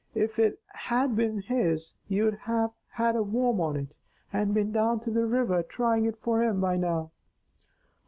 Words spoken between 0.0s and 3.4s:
If it had been his, you'd have had a